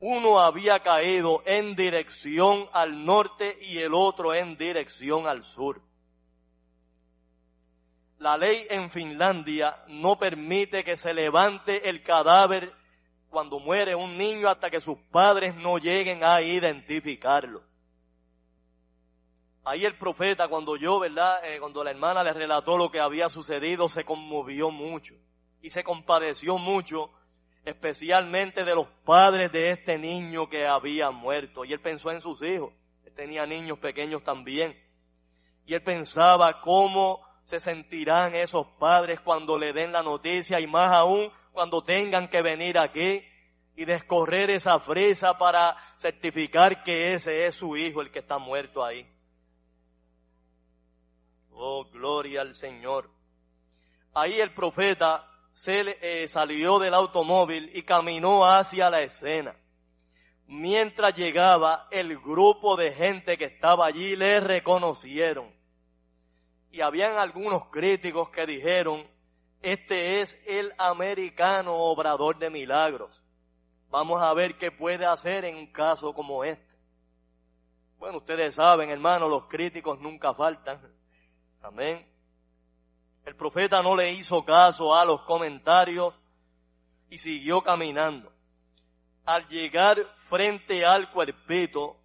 [0.00, 5.82] Uno había caído en dirección al norte y el otro en dirección al sur.
[8.18, 12.72] La ley en Finlandia no permite que se levante el cadáver
[13.28, 17.62] cuando muere un niño hasta que sus padres no lleguen a identificarlo.
[19.64, 21.44] Ahí el profeta, cuando yo, ¿verdad?
[21.44, 25.14] Eh, cuando la hermana le relató lo que había sucedido, se conmovió mucho
[25.60, 27.10] y se compadeció mucho,
[27.64, 31.64] especialmente de los padres de este niño que había muerto.
[31.64, 32.72] Y él pensó en sus hijos.
[33.04, 34.76] Él tenía niños pequeños también.
[35.64, 40.92] Y él pensaba cómo se sentirán esos padres cuando le den la noticia y más
[40.92, 43.22] aún cuando tengan que venir aquí
[43.76, 48.84] y descorrer esa fresa para certificar que ese es su hijo el que está muerto
[48.84, 49.06] ahí.
[51.52, 53.10] Oh, gloria al Señor.
[54.14, 59.54] Ahí el profeta se eh, salió del automóvil y caminó hacia la escena.
[60.46, 65.50] Mientras llegaba, el grupo de gente que estaba allí le reconocieron.
[66.70, 69.06] Y habían algunos críticos que dijeron,
[69.60, 73.22] este es el americano obrador de milagros.
[73.90, 76.72] Vamos a ver qué puede hacer en un caso como este.
[77.98, 80.80] Bueno, ustedes saben, hermanos, los críticos nunca faltan.
[81.62, 82.06] Amén.
[83.24, 86.14] El profeta no le hizo caso a los comentarios
[87.08, 88.32] y siguió caminando.
[89.24, 89.96] Al llegar
[90.28, 91.98] frente al cuerpito,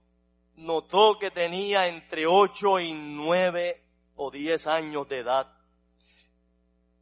[0.55, 3.83] notó que tenía entre ocho y nueve
[4.15, 5.51] o diez años de edad.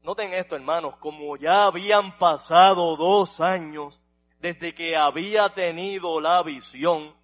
[0.04, 4.00] Noten esto, hermanos, como ya habían pasado dos años
[4.40, 7.16] desde que había tenido la visión,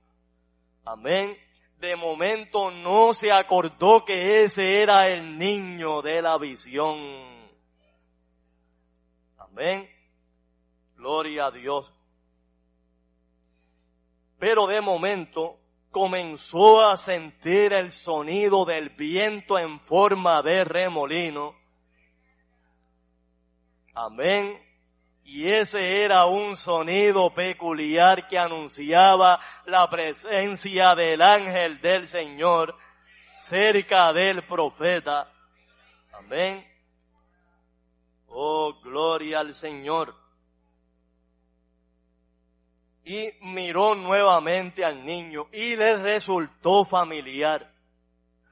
[0.84, 1.38] amén,
[1.82, 6.98] de momento no se acordó que ese era el niño de la visión.
[9.38, 9.90] Amén.
[10.96, 11.94] Gloria a Dios.
[14.38, 15.58] Pero de momento
[15.90, 21.56] comenzó a sentir el sonido del viento en forma de remolino.
[23.94, 24.71] Amén
[25.24, 32.76] y ese era un sonido peculiar que anunciaba la presencia del ángel del Señor
[33.36, 35.32] cerca del profeta.
[36.14, 36.66] Amén.
[38.28, 40.16] Oh, gloria al Señor.
[43.04, 47.74] Y miró nuevamente al niño y le resultó familiar.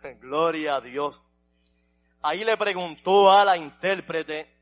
[0.19, 1.21] Gloria a Dios.
[2.21, 4.58] Ahí le preguntó a la intérprete,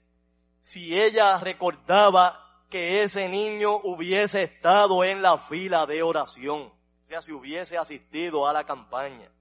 [0.60, 6.72] si ella recordaba que ese niño hubiese estado en la fila de oración,
[7.04, 9.32] o sea, si hubiese asistido a la campaña.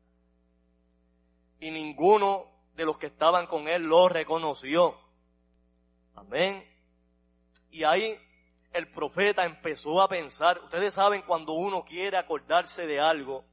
[1.59, 4.97] Y ninguno de los que estaban con él lo reconoció.
[6.15, 6.65] Amén.
[7.71, 8.17] Y ahí
[8.73, 13.45] el profeta empezó a pensar, ustedes saben cuando uno quiere acordarse de algo,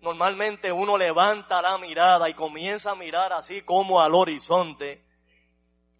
[0.00, 5.04] normalmente uno levanta la mirada y comienza a mirar así como al horizonte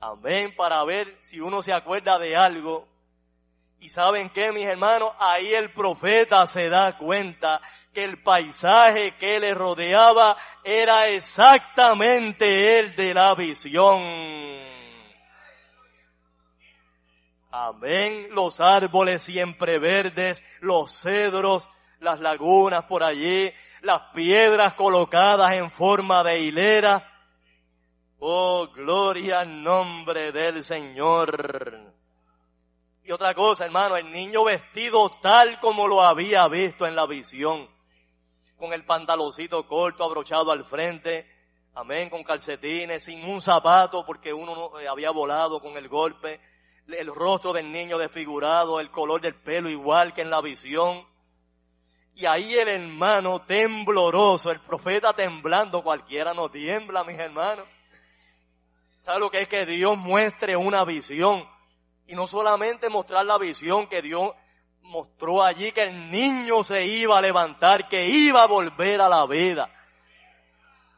[0.05, 2.89] Amén, para ver si uno se acuerda de algo.
[3.79, 7.61] Y saben qué, mis hermanos, ahí el profeta se da cuenta
[7.95, 14.03] que el paisaje que le rodeaba era exactamente el de la visión.
[17.53, 21.69] Amén, los árboles siempre verdes, los cedros,
[22.01, 27.12] las lagunas por allí, las piedras colocadas en forma de hilera,
[28.25, 31.93] Oh, gloria al nombre del Señor.
[33.03, 37.69] Y otra cosa, hermano, el niño vestido tal como lo había visto en la visión,
[38.57, 41.27] con el pantaloncito corto abrochado al frente,
[41.75, 46.41] amén, con calcetines, sin un zapato porque uno eh, había volado con el golpe,
[46.87, 51.05] el rostro del niño desfigurado, el color del pelo igual que en la visión.
[52.15, 57.67] Y ahí el hermano tembloroso, el profeta temblando, cualquiera no tiembla, mis hermanos.
[59.03, 61.45] ¿Sabe lo que es que Dios muestre una visión?
[62.07, 64.31] Y no solamente mostrar la visión que Dios
[64.83, 69.27] mostró allí que el niño se iba a levantar, que iba a volver a la
[69.27, 69.69] vida.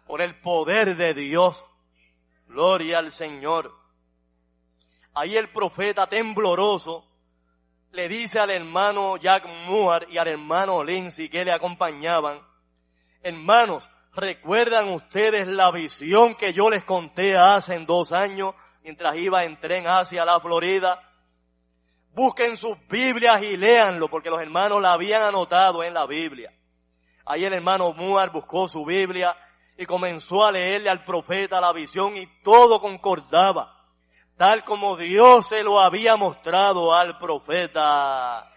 [0.07, 1.65] Por el poder de Dios.
[2.47, 3.75] Gloria al Señor.
[5.15, 7.07] Ahí el profeta tembloroso
[7.93, 12.43] le dice al hermano Jack Moore y al hermano Lindsay que le acompañaban,
[13.23, 19.59] hermanos, ¿Recuerdan ustedes la visión que yo les conté hace dos años mientras iba en
[19.59, 21.01] tren hacia la Florida?
[22.13, 26.53] Busquen sus Biblias y léanlo, porque los hermanos la habían anotado en la Biblia.
[27.27, 29.37] Ahí el hermano Muar buscó su Biblia
[29.77, 33.75] y comenzó a leerle al profeta la visión y todo concordaba,
[34.37, 38.49] tal como Dios se lo había mostrado al profeta.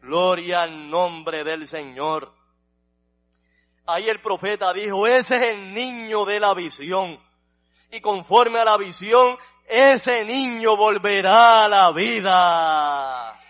[0.00, 2.35] Gloria al nombre del Señor.
[3.86, 7.20] Ahí el profeta dijo, ese es el niño de la visión.
[7.90, 9.36] Y conforme a la visión,
[9.68, 13.40] ese niño volverá a la vida.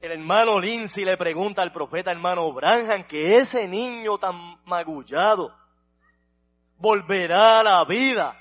[0.00, 5.54] El hermano Lindsay le pregunta al profeta hermano Branham que ese niño tan magullado
[6.76, 8.36] volverá a la vida.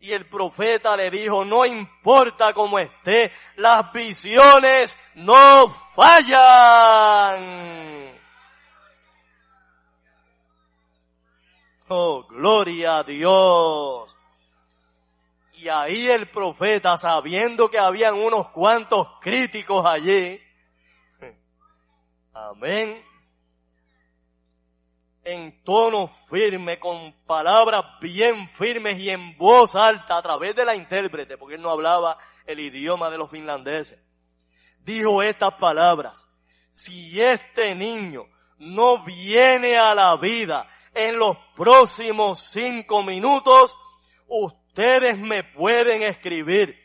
[0.00, 7.97] Y el profeta le dijo, no importa cómo esté, las visiones no fallan.
[11.90, 14.14] Oh, gloria a Dios.
[15.54, 20.38] Y ahí el profeta, sabiendo que habían unos cuantos críticos allí,
[22.34, 23.02] amén,
[25.24, 30.76] en tono firme, con palabras bien firmes y en voz alta a través de la
[30.76, 33.98] intérprete, porque él no hablaba el idioma de los finlandeses,
[34.84, 36.28] dijo estas palabras,
[36.70, 38.26] si este niño
[38.58, 40.68] no viene a la vida
[40.98, 43.76] en los próximos cinco minutos,
[44.26, 46.76] ustedes me pueden escribir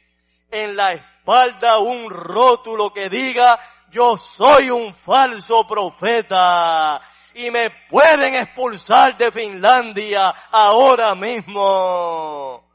[0.51, 3.59] en la espalda un rótulo que diga,
[3.89, 7.01] yo soy un falso profeta
[7.34, 12.70] y me pueden expulsar de Finlandia ahora mismo.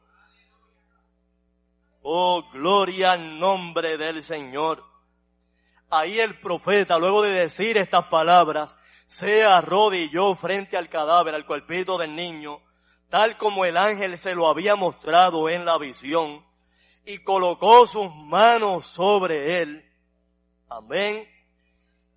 [2.03, 4.83] Oh, gloria al nombre del Señor.
[5.89, 8.77] Ahí el profeta, luego de decir estas palabras,
[9.09, 12.61] se arrodilló frente al cadáver, al cuerpito del niño,
[13.09, 16.45] tal como el ángel se lo había mostrado en la visión,
[17.07, 19.83] y colocó sus manos sobre él.
[20.69, 21.27] Amén.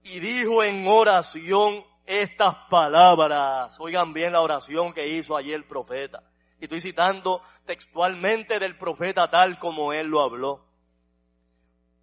[0.03, 3.79] Y dijo en oración estas palabras.
[3.79, 6.21] Oigan bien la oración que hizo ayer el profeta.
[6.59, 10.65] Y estoy citando textualmente del profeta tal como él lo habló.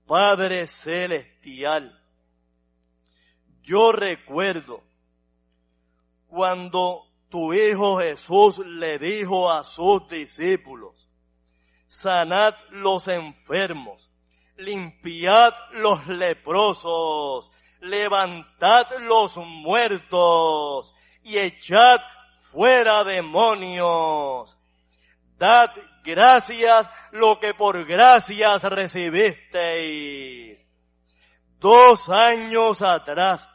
[0.06, 1.97] Padre celestial,
[3.68, 4.82] yo recuerdo
[6.26, 11.10] cuando tu Hijo Jesús le dijo a sus discípulos,
[11.86, 14.10] sanad los enfermos,
[14.56, 21.96] limpiad los leprosos, levantad los muertos y echad
[22.50, 24.58] fuera demonios.
[25.36, 25.68] Dad
[26.02, 30.66] gracias lo que por gracias recibisteis.
[31.60, 33.46] Dos años atrás,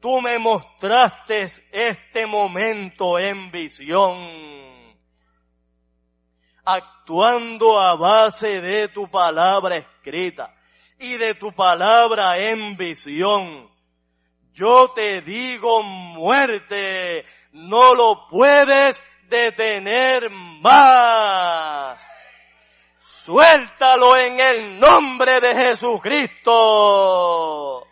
[0.00, 4.16] tú me mostraste este momento en visión,
[6.64, 10.54] actuando a base de tu palabra escrita
[10.98, 13.70] y de tu palabra en visión.
[14.52, 22.06] Yo te digo muerte, no lo puedes detener más.
[23.00, 27.85] Suéltalo en el nombre de Jesucristo.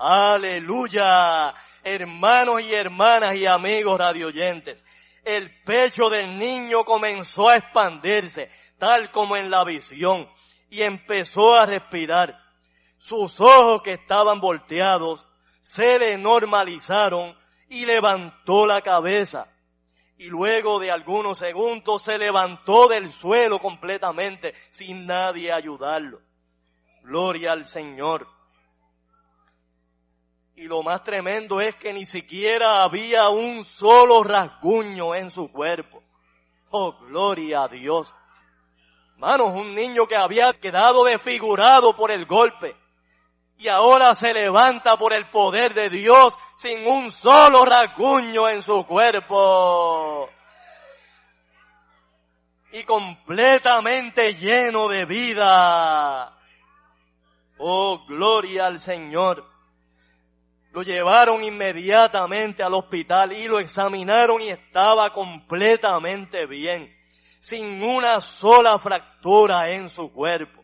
[0.00, 1.52] Aleluya.
[1.84, 4.82] Hermanos y hermanas y amigos radioyentes,
[5.24, 10.26] el pecho del niño comenzó a expandirse, tal como en la visión
[10.70, 12.38] y empezó a respirar.
[12.96, 15.26] Sus ojos que estaban volteados
[15.60, 17.36] se le normalizaron
[17.68, 19.48] y levantó la cabeza.
[20.16, 26.20] Y luego de algunos segundos se levantó del suelo completamente sin nadie ayudarlo.
[27.02, 28.39] Gloria al Señor.
[30.60, 36.02] Y lo más tremendo es que ni siquiera había un solo rasguño en su cuerpo.
[36.68, 38.14] Oh, gloria a Dios.
[39.14, 42.76] Hermanos, un niño que había quedado desfigurado por el golpe
[43.56, 48.84] y ahora se levanta por el poder de Dios sin un solo rasguño en su
[48.84, 50.28] cuerpo
[52.70, 56.38] y completamente lleno de vida.
[57.56, 59.49] Oh, gloria al Señor.
[60.72, 67.00] Lo llevaron inmediatamente al hospital y lo examinaron y estaba completamente bien
[67.40, 70.62] sin una sola fractura en su cuerpo.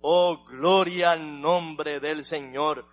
[0.00, 2.86] Oh, gloria al nombre del Señor.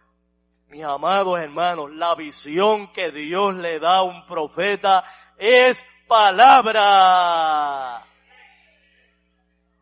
[0.67, 5.03] Mis amados hermanos, la visión que Dios le da a un profeta
[5.37, 8.03] es palabra.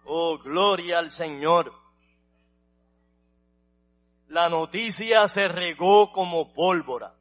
[0.03, 1.80] Oh, gloria al Señor.
[4.31, 7.13] La noticia se regó como pólvora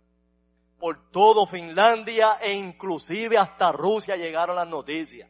[0.78, 5.28] por todo Finlandia e inclusive hasta Rusia llegaron las noticias.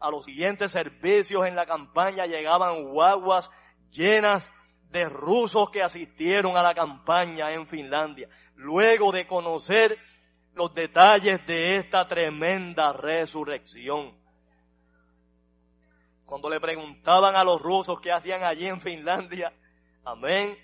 [0.00, 3.50] a los siguientes servicios en la campaña llegaban guaguas
[3.90, 4.50] llenas
[4.88, 9.98] de rusos que asistieron a la campaña en Finlandia, luego de conocer
[10.54, 14.16] los detalles de esta tremenda resurrección.
[16.24, 19.52] Cuando le preguntaban a los rusos qué hacían allí en Finlandia,
[20.04, 20.58] amén,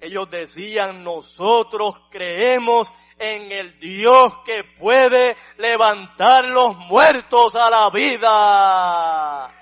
[0.00, 9.52] ellos decían, nosotros creemos en el Dios que puede levantar los muertos a la vida.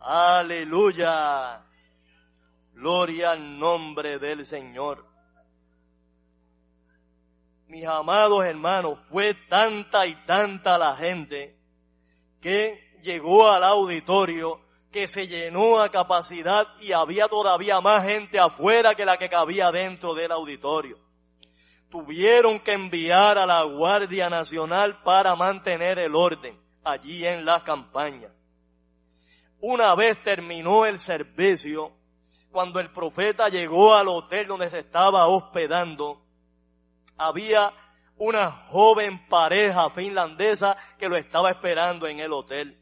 [0.00, 1.62] Aleluya.
[2.74, 5.04] Gloria al nombre del Señor.
[7.68, 11.58] Mis amados hermanos, fue tanta y tanta la gente
[12.40, 14.60] que llegó al auditorio
[14.96, 19.70] que se llenó a capacidad y había todavía más gente afuera que la que cabía
[19.70, 20.96] dentro del auditorio.
[21.90, 28.42] Tuvieron que enviar a la Guardia Nacional para mantener el orden allí en las campañas.
[29.60, 31.92] Una vez terminó el servicio,
[32.50, 36.22] cuando el profeta llegó al hotel donde se estaba hospedando,
[37.18, 37.70] había
[38.16, 42.80] una joven pareja finlandesa que lo estaba esperando en el hotel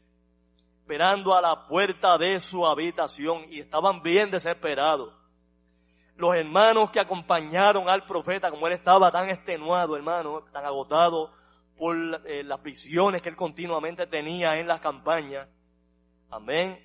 [0.85, 5.11] esperando a la puerta de su habitación y estaban bien desesperados.
[6.15, 11.31] Los hermanos que acompañaron al profeta, como él estaba tan extenuado, hermano, tan agotado
[11.75, 11.95] por
[12.27, 15.49] eh, las prisiones que él continuamente tenía en las campañas.
[16.29, 16.79] Amén.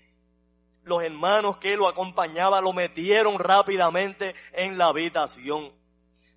[0.82, 5.72] Los hermanos que lo acompañaban lo metieron rápidamente en la habitación.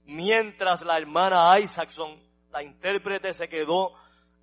[0.04, 2.20] Mientras la hermana Isaacson,
[2.52, 3.94] la intérprete, se quedó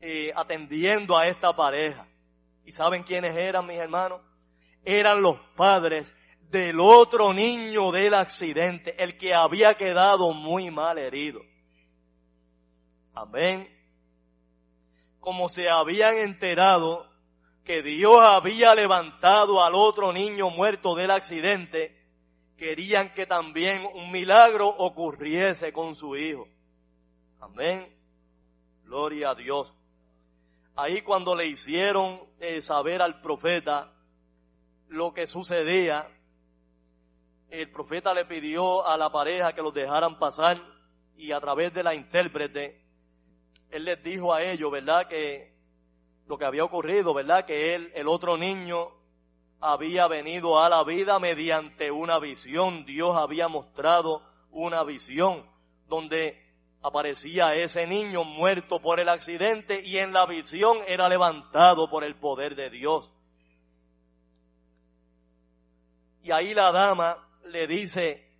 [0.00, 2.06] eh, atendiendo a esta pareja.
[2.64, 4.20] ¿Y saben quiénes eran mis hermanos?
[4.84, 6.14] Eran los padres
[6.50, 11.40] del otro niño del accidente, el que había quedado muy mal herido.
[13.14, 13.68] Amén.
[15.20, 17.06] Como se habían enterado
[17.64, 21.96] que Dios había levantado al otro niño muerto del accidente,
[22.56, 26.48] querían que también un milagro ocurriese con su hijo.
[27.40, 27.94] Amén.
[28.84, 29.74] Gloria a Dios.
[30.82, 33.92] Ahí cuando le hicieron eh, saber al profeta
[34.88, 36.08] lo que sucedía,
[37.50, 40.58] el profeta le pidió a la pareja que los dejaran pasar
[41.18, 42.82] y a través de la intérprete,
[43.68, 45.06] él les dijo a ellos, ¿verdad?
[45.06, 45.54] Que
[46.26, 47.44] lo que había ocurrido, ¿verdad?
[47.44, 48.88] Que él, el otro niño,
[49.60, 52.86] había venido a la vida mediante una visión.
[52.86, 55.44] Dios había mostrado una visión
[55.88, 56.49] donde
[56.82, 62.16] aparecía ese niño muerto por el accidente y en la visión era levantado por el
[62.16, 63.12] poder de Dios.
[66.22, 67.16] Y ahí la dama
[67.46, 68.30] le dice,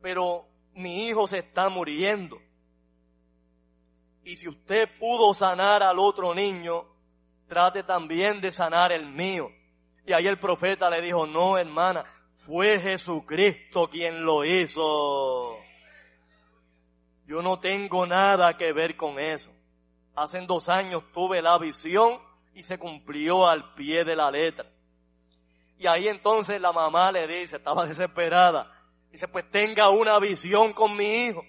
[0.00, 2.38] pero mi hijo se está muriendo.
[4.24, 6.84] Y si usted pudo sanar al otro niño,
[7.48, 9.48] trate también de sanar el mío.
[10.06, 15.61] Y ahí el profeta le dijo, no hermana, fue Jesucristo quien lo hizo.
[17.26, 19.50] Yo no tengo nada que ver con eso.
[20.14, 22.18] Hace dos años tuve la visión
[22.54, 24.70] y se cumplió al pie de la letra.
[25.78, 28.70] Y ahí entonces la mamá le dice, estaba desesperada,
[29.10, 31.42] dice, pues tenga una visión con mi hijo.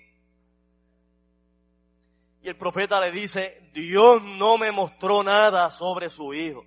[2.41, 6.65] Y el profeta le dice, Dios no me mostró nada sobre su hijo.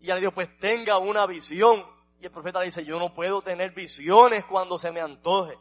[0.00, 1.82] Y le dijo, pues tenga una visión.
[2.20, 5.56] Y el profeta le dice, yo no puedo tener visiones cuando se me antoje.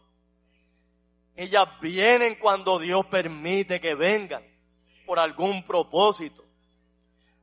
[1.35, 4.43] Ellas vienen cuando Dios permite que vengan
[5.05, 6.43] por algún propósito.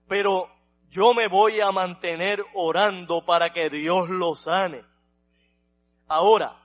[0.08, 0.48] Pero
[0.90, 4.84] yo me voy a mantener orando para que Dios lo sane.
[6.08, 6.56] Ahora,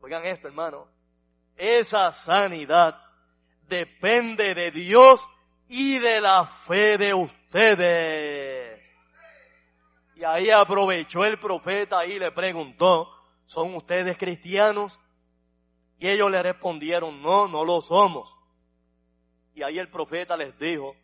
[0.00, 0.88] oigan esto hermano,
[1.56, 3.00] esa sanidad
[3.68, 5.26] depende de Dios
[5.68, 8.92] y de la fe de ustedes.
[10.16, 13.08] Y ahí aprovechó el profeta y le preguntó,
[13.46, 15.00] ¿son ustedes cristianos?
[16.00, 18.34] Y ellos le respondieron, no, no lo somos.
[19.54, 20.96] Y ahí el profeta les dijo,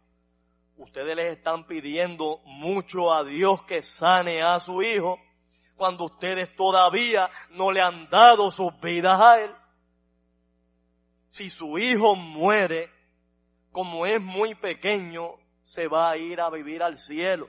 [0.78, 5.18] ustedes les están pidiendo mucho a Dios que sane a su hijo
[5.76, 9.54] cuando ustedes todavía no le han dado sus vidas a él.
[11.28, 12.90] Si su hijo muere,
[13.72, 15.34] como es muy pequeño,
[15.64, 17.48] se va a ir a vivir al cielo.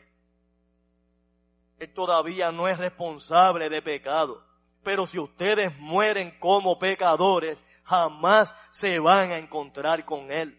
[1.79, 4.46] Él todavía no es responsable de pecado.
[4.87, 10.57] Pero si ustedes mueren como pecadores, jamás se van a encontrar con Él.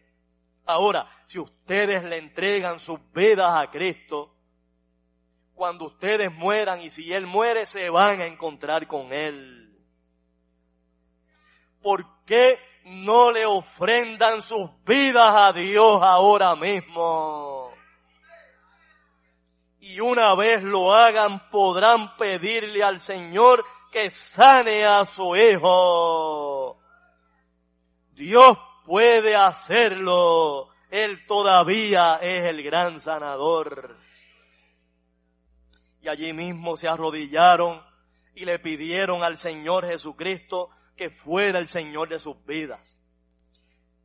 [0.67, 4.35] Ahora, si ustedes le entregan sus vidas a Cristo,
[5.55, 9.75] cuando ustedes mueran y si Él muere, se van a encontrar con Él.
[11.81, 17.73] ¿Por qué no le ofrendan sus vidas a Dios ahora mismo.
[19.81, 26.79] Y una vez lo hagan, podrán pedirle al Señor que sane a su hijo.
[28.13, 30.69] Dios puede hacerlo.
[30.91, 33.97] Él todavía es el gran sanador.
[36.01, 37.83] Y allí mismo se arrodillaron
[38.35, 42.97] y le pidieron al Señor Jesucristo que fuera el Señor de sus vidas.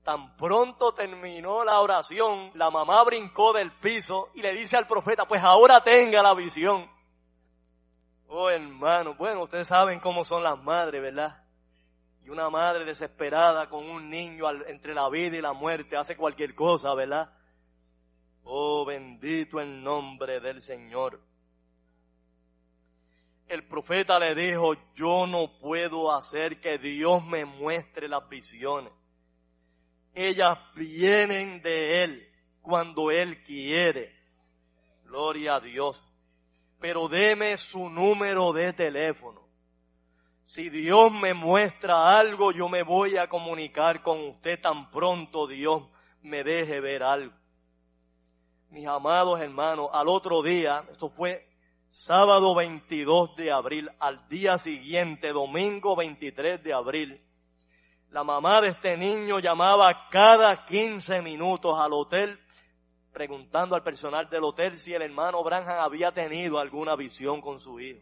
[0.04, 5.26] Tan pronto terminó la oración, la mamá brincó del piso y le dice al profeta,
[5.26, 6.90] pues ahora tenga la visión.
[8.36, 11.44] Oh hermano, bueno, ustedes saben cómo son las madres, ¿verdad?
[12.24, 16.56] Y una madre desesperada con un niño entre la vida y la muerte hace cualquier
[16.56, 17.32] cosa, ¿verdad?
[18.44, 21.20] Oh, bendito el nombre del Señor
[23.54, 28.92] el profeta le dijo, yo no puedo hacer que Dios me muestre las visiones.
[30.16, 32.28] Ellas vienen de Él
[32.62, 34.12] cuando Él quiere.
[35.04, 36.04] Gloria a Dios.
[36.84, 39.48] Pero deme su número de teléfono.
[40.42, 45.84] Si Dios me muestra algo, yo me voy a comunicar con usted tan pronto Dios
[46.24, 47.34] me deje ver algo.
[48.70, 51.48] Mis amados hermanos, al otro día, esto fue
[51.88, 57.22] sábado 22 de abril, al día siguiente, domingo 23 de abril,
[58.10, 62.43] la mamá de este niño llamaba cada 15 minutos al hotel
[63.14, 67.80] preguntando al personal del hotel si el hermano Branham había tenido alguna visión con su
[67.80, 68.02] hijo.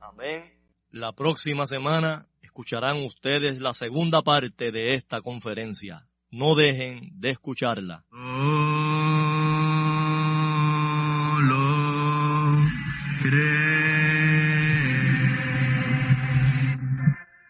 [0.00, 0.52] Amén.
[0.90, 6.06] La próxima semana escucharán ustedes la segunda parte de esta conferencia.
[6.30, 8.04] No dejen de escucharla.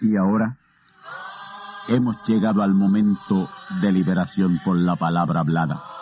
[0.01, 0.59] Y ahora
[1.89, 3.49] hemos llegado al momento
[3.81, 6.02] de liberación por la palabra hablada.